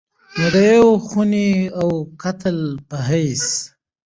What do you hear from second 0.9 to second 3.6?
خوني او قاتل په حېث